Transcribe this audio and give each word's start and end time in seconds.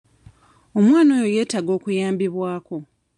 Omwana 0.77 1.11
oyo 1.17 1.27
yeetaaga 1.35 1.71
okuyambibwako. 1.77 2.77